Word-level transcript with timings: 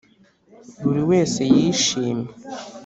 buri 0.83 1.01
wese 1.09 1.39
yishimye 1.55 2.31